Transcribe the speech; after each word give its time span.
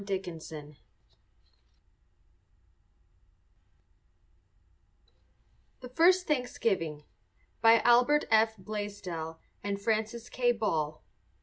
THE 0.03 0.73
FIRST 5.93 6.25
THANKSGIVING 6.25 7.03
By 7.61 7.81
Albert 7.81 8.25
F. 8.31 8.57
Blaisdell 8.57 9.39
and 9.63 9.79
Francis 9.79 10.27
K. 10.31 10.53
Ball. 10.53 11.03